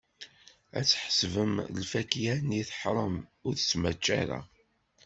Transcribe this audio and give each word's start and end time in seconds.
Ad 0.77 0.85
tḥesbem 0.87 1.53
lfakya-nni 1.81 2.61
teḥṛem, 2.69 3.15
ur 3.45 3.53
tettmačča 3.55 4.13
ara. 4.21 4.39